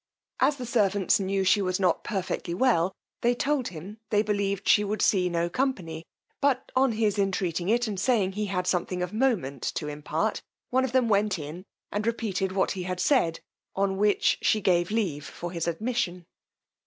As 0.39 0.55
the 0.55 0.65
servants 0.65 1.19
knew 1.19 1.43
she 1.43 1.61
was 1.61 1.79
not 1.79 2.03
perfectly 2.03 2.55
well, 2.55 2.91
they 3.21 3.35
told 3.35 3.67
him, 3.67 3.99
they 4.09 4.23
believed 4.23 4.67
she 4.67 4.83
would 4.83 4.99
see 4.99 5.29
no 5.29 5.47
company; 5.47 6.07
but 6.41 6.71
on 6.75 6.93
his 6.93 7.19
entreating 7.19 7.69
it, 7.69 7.85
and 7.87 7.99
saying 7.99 8.31
he 8.31 8.47
had 8.47 8.65
something 8.65 9.03
of 9.03 9.13
moment 9.13 9.61
to 9.61 9.87
impart, 9.89 10.41
one 10.71 10.83
of 10.83 10.91
them 10.91 11.07
went 11.07 11.37
in 11.37 11.65
and 11.91 12.07
repeated 12.07 12.51
what 12.51 12.71
he 12.71 12.81
had 12.81 12.99
said, 12.99 13.41
on 13.75 13.95
which 13.95 14.39
she 14.41 14.59
gave 14.59 14.89
leave 14.89 15.23
for 15.25 15.51
his 15.51 15.67
admission. 15.67 16.25